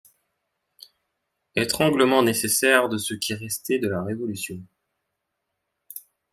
Étranglement 1.55 2.23
nécessaire 2.23 2.89
de 2.89 2.97
ce 2.97 3.13
qui 3.13 3.35
restait 3.35 3.77
de 3.77 3.87
la 3.87 4.01
révolution. 4.03 4.59